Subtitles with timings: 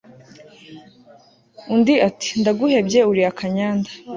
[1.73, 3.89] Undi ati Ndaguhebye uri akanyanda